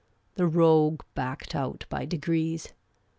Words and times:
The 0.33 0.47
ro<;iie 0.47 0.97
backed 1.13 1.53
out 1.53 1.85
by 1.87 2.05
degrees. 2.05 2.73